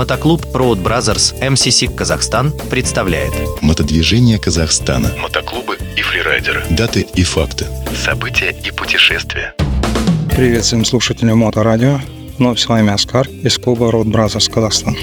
Мотоклуб 0.00 0.46
Road 0.54 0.82
Brothers 0.82 1.38
MCC 1.42 1.94
Казахстан 1.94 2.52
представляет 2.70 3.34
Мотодвижение 3.60 4.38
Казахстана. 4.38 5.12
Мотоклубы 5.20 5.76
и 5.94 6.00
фрирайдеры. 6.00 6.64
Даты 6.70 7.06
и 7.14 7.22
факты. 7.22 7.66
События 8.02 8.56
и 8.64 8.70
путешествия. 8.70 9.54
Привет 10.34 10.64
всем 10.64 10.86
слушателям 10.86 11.40
Моторадио. 11.40 12.00
Вновь 12.38 12.60
с 12.60 12.66
вами 12.66 12.90
Оскар 12.90 13.28
из 13.28 13.58
клуба 13.58 13.90
Road 13.90 14.06
Brothers 14.06 14.50
Казахстан. 14.50 14.96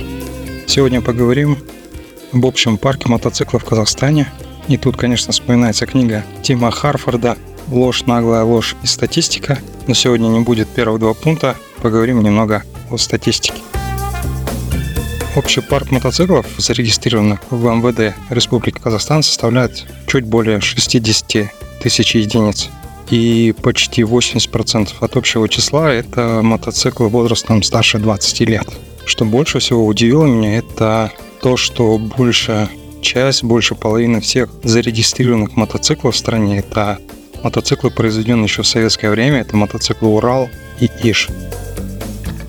Сегодня 0.65 1.03
поговорим 1.03 1.59
об 2.33 2.43
общем 2.47 2.79
парке 2.79 3.07
мотоциклов 3.07 3.61
в 3.61 3.65
Казахстане. 3.67 4.33
И 4.67 4.77
тут, 4.77 4.97
конечно, 4.97 5.31
вспоминается 5.31 5.85
книга 5.85 6.25
Тима 6.41 6.71
Харфорда 6.71 7.37
«Ложь, 7.67 8.05
наглая 8.07 8.43
ложь 8.43 8.75
и 8.81 8.87
статистика». 8.87 9.59
Но 9.85 9.93
сегодня 9.93 10.29
не 10.29 10.39
будет 10.39 10.67
первых 10.69 10.99
два 10.99 11.13
пункта. 11.13 11.55
Поговорим 11.83 12.23
немного 12.23 12.63
о 12.89 12.97
статистике. 12.97 13.61
Общий 15.35 15.61
парк 15.61 15.91
мотоциклов, 15.91 16.47
зарегистрированных 16.57 17.39
в 17.51 17.63
МВД 17.63 18.15
Республики 18.29 18.79
Казахстан, 18.79 19.21
составляет 19.21 19.85
чуть 20.07 20.25
более 20.25 20.59
60 20.61 21.51
тысяч 21.81 22.15
единиц. 22.15 22.69
И 23.09 23.53
почти 23.61 24.01
80% 24.01 24.89
от 24.99 25.15
общего 25.15 25.47
числа– 25.47 25.91
это 25.93 26.41
мотоциклы 26.43 27.07
возрастом 27.07 27.63
старше 27.63 27.99
20 27.99 28.39
лет. 28.41 28.67
Что 29.05 29.25
больше 29.25 29.59
всего 29.59 29.85
удивило 29.85 30.25
меня, 30.25 30.57
это 30.57 31.11
то, 31.41 31.55
что 31.55 31.97
большая 31.97 32.69
часть, 33.01 33.43
больше 33.43 33.75
половины 33.75 34.19
всех 34.19 34.49
зарегистрированных 34.63 35.55
мотоциклов 35.55 36.15
в 36.15 36.17
стране– 36.17 36.59
это 36.59 36.97
мотоциклы, 37.43 37.91
произведенные 37.91 38.45
еще 38.45 38.63
в 38.63 38.67
советское 38.67 39.09
время, 39.09 39.41
это 39.41 39.55
мотоциклы 39.55 40.09
«Урал» 40.09 40.49
и 40.79 40.89
«Иш». 41.03 41.29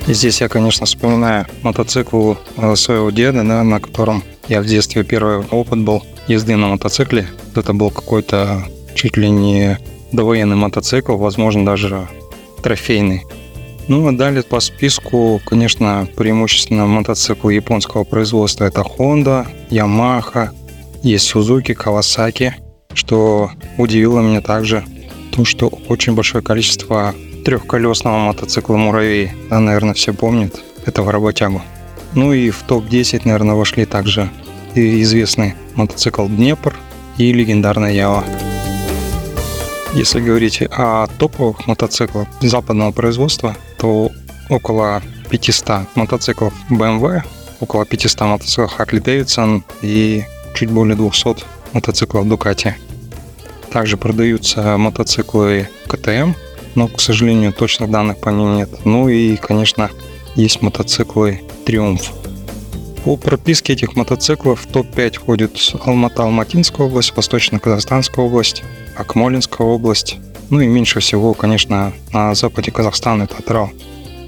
И 0.09 0.15
здесь 0.15 0.41
я, 0.41 0.48
конечно, 0.48 0.87
вспоминаю 0.87 1.45
мотоцикл 1.62 2.33
э, 2.57 2.77
своего 2.77 3.11
деда, 3.11 3.45
да, 3.45 3.62
на 3.62 3.78
котором 3.78 4.25
я 4.48 4.62
в 4.62 4.64
детстве 4.64 5.05
первый 5.05 5.45
опыт 5.51 5.81
был 5.81 6.03
езды 6.27 6.56
на 6.56 6.69
мотоцикле. 6.69 7.28
Это 7.55 7.75
был 7.75 7.91
какой-то 7.91 8.64
чуть 8.95 9.19
ли 9.19 9.29
не 9.29 9.79
довоенный 10.11 10.56
мотоцикл, 10.56 11.17
возможно, 11.17 11.67
даже 11.67 12.09
трофейный. 12.62 13.25
Ну, 13.86 14.09
а 14.09 14.12
далее 14.12 14.42
по 14.42 14.61
списку, 14.61 15.42
конечно, 15.45 16.09
преимущественно 16.17 16.86
мотоциклы 16.86 17.53
японского 17.53 18.05
производства. 18.05 18.64
Это 18.64 18.81
Honda, 18.81 19.47
Yamaha, 19.69 20.53
есть 21.03 21.31
Suzuki, 21.31 21.77
Kawasaki. 21.77 22.53
Что 22.95 23.51
удивило 23.77 24.20
меня 24.20 24.41
также, 24.41 24.84
то, 25.33 25.45
что 25.45 25.69
очень 25.89 26.14
большое 26.14 26.42
количество 26.42 27.14
трехколесного 27.49 28.19
мотоцикла 28.19 28.77
«Муравей». 28.77 29.33
Да, 29.49 29.59
наверное, 29.59 29.95
все 29.95 30.13
помнят 30.13 30.61
этого 30.85 31.11
работягу. 31.11 31.63
Ну 32.13 32.35
и 32.35 32.51
в 32.51 32.63
топ-10, 32.65 33.23
наверное, 33.25 33.55
вошли 33.55 33.87
также 33.87 34.29
и 34.75 35.01
известный 35.01 35.55
мотоцикл 35.75 36.27
«Днепр» 36.27 36.77
и 37.17 37.33
легендарная 37.33 37.93
«Ява». 37.93 38.23
Если 39.95 40.21
говорить 40.21 40.61
о 40.61 41.07
топовых 41.07 41.67
мотоциклах 41.67 42.29
западного 42.43 42.93
производства, 42.93 43.57
то 43.79 44.11
около 44.51 45.01
500 45.31 45.97
мотоциклов 45.97 46.53
BMW, 46.69 47.23
около 47.61 47.87
500 47.87 48.21
мотоциклов 48.21 48.79
Harley 48.79 49.03
Davidson 49.03 49.63
и 49.81 50.23
чуть 50.55 50.69
более 50.69 50.97
200 50.97 51.45
мотоциклов 51.73 52.27
Ducati. 52.27 52.75
Также 53.73 53.97
продаются 53.97 54.77
мотоциклы 54.77 55.71
КТМ, 55.87 56.33
но, 56.79 56.87
к 56.87 57.01
сожалению, 57.01 57.53
точных 57.53 57.91
данных 57.91 58.19
по 58.19 58.29
ним 58.29 58.55
нет. 58.55 58.71
Ну 58.84 59.09
и, 59.09 59.37
конечно, 59.37 59.91
есть 60.37 60.62
мотоциклы 60.62 61.43
Триумф. 61.67 62.12
По 63.05 63.17
прописке 63.17 63.73
этих 63.73 63.97
мотоциклов 63.97 64.61
в 64.61 64.67
топ-5 64.69 65.15
входит 65.19 65.57
Алмата-Алматинская 65.85 66.87
область, 66.87 67.17
Восточно-Казахстанская 67.17 68.25
область, 68.25 68.63
Акмолинская 68.97 69.67
область, 69.67 70.19
ну 70.51 70.61
и 70.61 70.69
меньше 70.69 71.01
всего, 71.01 71.35
конечно, 71.35 71.92
на 72.13 72.35
западе 72.36 72.70
Казахстана 72.70 73.25
это 73.25 73.36
Атрал 73.39 73.70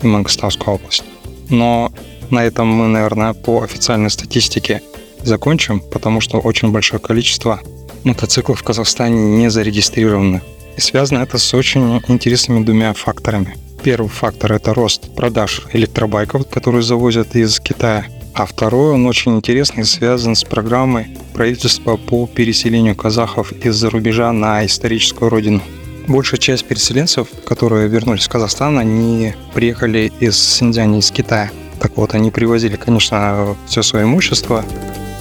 и 0.02 0.06
Мангостауская 0.08 0.74
область. 0.74 1.04
Но 1.50 1.92
на 2.30 2.44
этом 2.44 2.66
мы, 2.66 2.88
наверное, 2.88 3.32
по 3.32 3.62
официальной 3.62 4.10
статистике 4.10 4.82
закончим, 5.22 5.78
потому 5.78 6.20
что 6.20 6.38
очень 6.38 6.72
большое 6.72 7.00
количество 7.00 7.60
мотоциклов 8.02 8.58
в 8.58 8.64
Казахстане 8.64 9.36
не 9.38 9.50
зарегистрированы. 9.50 10.42
И 10.76 10.80
связано 10.80 11.18
это 11.18 11.38
с 11.38 11.54
очень 11.54 12.00
интересными 12.08 12.64
двумя 12.64 12.92
факторами. 12.94 13.56
Первый 13.82 14.08
фактор– 14.08 14.52
это 14.54 14.74
рост 14.74 15.14
продаж 15.14 15.62
электробайков, 15.72 16.48
которые 16.48 16.82
завозят 16.82 17.34
из 17.34 17.60
Китая. 17.60 18.06
А 18.34 18.46
второй, 18.46 18.92
он 18.92 19.06
очень 19.06 19.36
интересный, 19.36 19.84
связан 19.84 20.34
с 20.34 20.44
программой 20.44 21.16
правительства 21.34 21.96
по 21.96 22.26
переселению 22.26 22.94
казахов 22.94 23.52
из-за 23.52 23.90
рубежа 23.90 24.32
на 24.32 24.64
историческую 24.64 25.30
родину. 25.30 25.62
Большая 26.06 26.40
часть 26.40 26.64
переселенцев, 26.66 27.28
которые 27.44 27.88
вернулись 27.88 28.26
в 28.26 28.28
Казахстан, 28.28 28.78
они 28.78 29.34
приехали 29.54 30.12
из 30.20 30.38
Синьцзяня, 30.38 30.98
из 30.98 31.10
Китая. 31.10 31.50
Так 31.80 31.96
вот, 31.96 32.14
они 32.14 32.30
привозили, 32.30 32.76
конечно, 32.76 33.56
все 33.66 33.82
свое 33.82 34.04
имущество, 34.04 34.64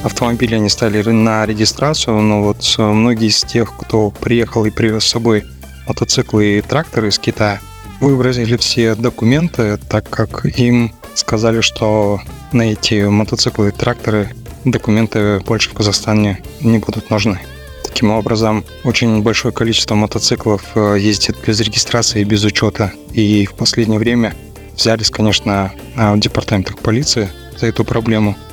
автомобили 0.03 0.55
они 0.55 0.69
стали 0.69 1.01
на 1.01 1.45
регистрацию, 1.45 2.21
но 2.21 2.43
вот 2.43 2.75
многие 2.77 3.27
из 3.27 3.43
тех, 3.43 3.75
кто 3.75 4.11
приехал 4.11 4.65
и 4.65 4.71
привез 4.71 5.03
с 5.03 5.09
собой 5.09 5.45
мотоциклы 5.87 6.57
и 6.57 6.61
тракторы 6.61 7.09
из 7.09 7.19
Китая, 7.19 7.59
выбросили 7.99 8.55
все 8.57 8.95
документы, 8.95 9.77
так 9.89 10.09
как 10.09 10.45
им 10.45 10.93
сказали, 11.15 11.61
что 11.61 12.21
на 12.53 12.71
эти 12.71 13.07
мотоциклы 13.07 13.69
и 13.69 13.71
тракторы 13.71 14.29
документы 14.63 15.39
больше 15.41 15.69
в 15.69 15.73
Казахстане 15.73 16.41
не 16.61 16.77
будут 16.77 17.09
нужны. 17.09 17.39
Таким 17.83 18.11
образом, 18.11 18.63
очень 18.83 19.21
большое 19.21 19.53
количество 19.53 19.95
мотоциклов 19.95 20.63
э, 20.75 20.97
ездит 20.99 21.37
без 21.45 21.59
регистрации 21.59 22.21
и 22.21 22.23
без 22.23 22.43
учета. 22.43 22.93
И 23.13 23.45
в 23.45 23.55
последнее 23.55 23.99
время 23.99 24.33
взялись, 24.75 25.09
конечно, 25.09 25.73
в 25.95 26.19
департаментах 26.19 26.77
полиции 26.79 27.29
за 27.57 27.67
эту 27.67 27.83
проблему– 27.83 28.37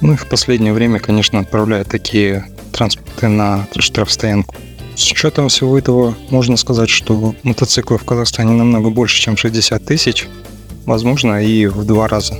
ну 0.00 0.12
и 0.14 0.16
в 0.16 0.26
последнее 0.26 0.72
время, 0.72 0.98
конечно, 0.98 1.40
отправляют 1.40 1.88
такие 1.88 2.46
транспорты 2.72 3.28
на 3.28 3.66
штрафстоянку. 3.78 4.54
С 4.94 5.10
учетом 5.12 5.48
всего 5.48 5.78
этого 5.78 6.14
можно 6.30 6.56
сказать, 6.56 6.88
что 6.88 7.34
мотоциклов 7.42 8.02
в 8.02 8.04
Казахстане 8.04 8.52
намного 8.52 8.90
больше, 8.90 9.20
чем 9.20 9.36
60 9.36 9.84
тысяч, 9.84 10.26
возможно, 10.86 11.42
и 11.42 11.66
в 11.66 11.84
два 11.84 12.08
раза. 12.08 12.36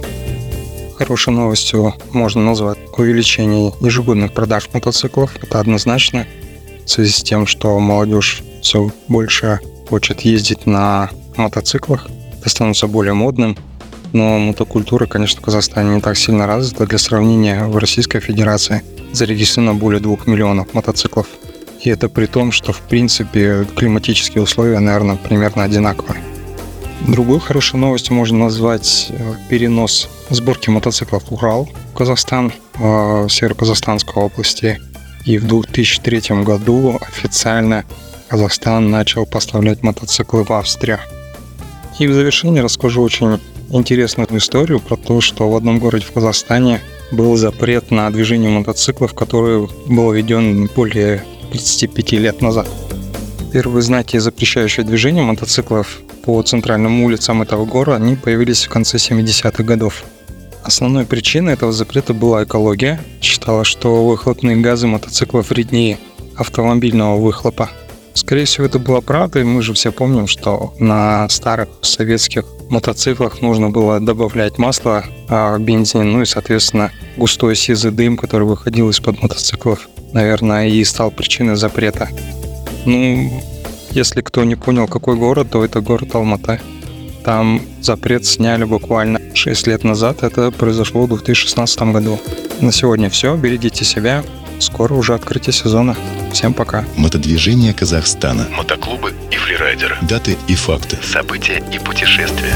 Хорошей 0.96 1.32
новостью 1.32 1.94
можно 2.12 2.42
назвать 2.42 2.78
увеличение 2.96 3.72
ежегодных 3.80 4.32
продаж 4.32 4.68
мотоциклов. 4.72 5.36
Это 5.40 5.60
однозначно 5.60 6.26
в 6.84 6.90
связи 6.90 7.12
с 7.12 7.22
тем, 7.22 7.46
что 7.46 7.78
молодежь 7.78 8.42
все 8.62 8.90
больше 9.06 9.60
хочет 9.88 10.22
ездить 10.22 10.66
на 10.66 11.10
мотоциклах, 11.36 12.08
это 12.40 12.50
становится 12.50 12.86
более 12.86 13.14
модным, 13.14 13.56
но 14.12 14.38
мотокультура, 14.38 15.06
конечно, 15.06 15.40
в 15.40 15.44
Казахстане 15.44 15.96
не 15.96 16.00
так 16.00 16.16
сильно 16.16 16.46
развита. 16.46 16.86
Для 16.86 16.98
сравнения, 16.98 17.66
в 17.66 17.76
Российской 17.76 18.20
Федерации 18.20 18.82
зарегистрировано 19.12 19.78
более 19.78 20.00
двух 20.00 20.26
миллионов 20.26 20.74
мотоциклов. 20.74 21.26
И 21.82 21.90
это 21.90 22.08
при 22.08 22.26
том, 22.26 22.52
что, 22.52 22.72
в 22.72 22.80
принципе, 22.80 23.66
климатические 23.76 24.42
условия, 24.42 24.78
наверное, 24.78 25.16
примерно 25.16 25.64
одинаковые. 25.64 26.20
Другой 27.06 27.38
хорошей 27.38 27.78
новостью 27.78 28.14
можно 28.14 28.38
назвать 28.38 29.06
э, 29.10 29.34
перенос 29.48 30.08
сборки 30.30 30.68
мотоциклов 30.68 31.30
Урал, 31.30 31.68
в 31.92 31.96
Казахстан, 31.96 32.52
в 32.74 33.28
Северо-Казахстанской 33.28 34.22
области. 34.22 34.80
И 35.24 35.38
в 35.38 35.46
2003 35.46 36.42
году 36.42 36.98
официально 37.00 37.84
Казахстан 38.28 38.90
начал 38.90 39.26
поставлять 39.26 39.82
мотоциклы 39.82 40.42
в 40.42 40.52
Австрию. 40.52 40.98
И 41.98 42.06
в 42.06 42.12
завершение 42.12 42.62
расскажу 42.62 43.02
очень 43.02 43.40
интересную 43.70 44.38
историю 44.38 44.80
про 44.80 44.96
то, 44.96 45.20
что 45.20 45.50
в 45.50 45.56
одном 45.56 45.78
городе 45.78 46.04
в 46.04 46.12
Казахстане 46.12 46.80
был 47.10 47.36
запрет 47.36 47.90
на 47.90 48.10
движение 48.10 48.50
мотоциклов, 48.50 49.14
который 49.14 49.68
был 49.86 50.12
введен 50.12 50.68
более 50.74 51.24
35 51.52 52.12
лет 52.12 52.42
назад. 52.42 52.68
Первые 53.52 53.82
знаки, 53.82 54.18
запрещающие 54.18 54.84
движение 54.84 55.22
мотоциклов 55.22 56.00
по 56.22 56.42
центральным 56.42 57.02
улицам 57.02 57.40
этого 57.40 57.64
города, 57.64 57.96
они 57.96 58.16
появились 58.16 58.66
в 58.66 58.68
конце 58.68 58.98
70-х 58.98 59.62
годов. 59.64 60.04
Основной 60.62 61.06
причиной 61.06 61.54
этого 61.54 61.72
запрета 61.72 62.12
была 62.12 62.44
экология. 62.44 63.00
Считалось, 63.22 63.68
что 63.68 64.06
выхлопные 64.06 64.56
газы 64.56 64.86
мотоциклов 64.86 65.48
вреднее 65.48 65.98
автомобильного 66.36 67.16
выхлопа. 67.16 67.70
Скорее 68.18 68.46
всего, 68.46 68.66
это 68.66 68.80
была 68.80 69.00
правда, 69.00 69.38
и 69.38 69.44
мы 69.44 69.62
же 69.62 69.74
все 69.74 69.92
помним, 69.92 70.26
что 70.26 70.74
на 70.80 71.28
старых 71.28 71.68
советских 71.82 72.44
мотоциклах 72.68 73.42
нужно 73.42 73.70
было 73.70 74.00
добавлять 74.00 74.58
масло, 74.58 75.04
а 75.28 75.56
бензин, 75.56 76.10
ну 76.10 76.22
и, 76.22 76.24
соответственно, 76.26 76.90
густой 77.16 77.54
сизый 77.54 77.92
дым, 77.92 78.16
который 78.16 78.42
выходил 78.42 78.90
из-под 78.90 79.22
мотоциклов, 79.22 79.88
наверное, 80.12 80.66
и 80.66 80.82
стал 80.82 81.12
причиной 81.12 81.54
запрета. 81.54 82.08
Ну, 82.86 83.40
если 83.92 84.20
кто 84.20 84.42
не 84.42 84.56
понял, 84.56 84.88
какой 84.88 85.14
город, 85.14 85.50
то 85.52 85.64
это 85.64 85.80
город 85.80 86.16
Алмата. 86.16 86.60
Там 87.24 87.62
запрет 87.80 88.26
сняли 88.26 88.64
буквально 88.64 89.20
6 89.32 89.68
лет 89.68 89.84
назад. 89.84 90.24
Это 90.24 90.50
произошло 90.50 91.04
в 91.04 91.08
2016 91.08 91.80
году. 91.92 92.18
На 92.60 92.72
сегодня 92.72 93.10
все. 93.10 93.36
Берегите 93.36 93.84
себя. 93.84 94.24
Скоро 94.58 94.94
уже 94.94 95.14
открытие 95.14 95.52
сезона. 95.52 95.96
Всем 96.32 96.52
пока. 96.54 96.84
Мотодвижение 96.96 97.72
Казахстана. 97.72 98.46
Мотоклубы 98.56 99.14
и 99.30 99.36
фрирайдеры. 99.36 99.96
Даты 100.02 100.36
и 100.48 100.54
факты. 100.54 100.98
События 101.02 101.62
и 101.72 101.78
путешествия. 101.78 102.54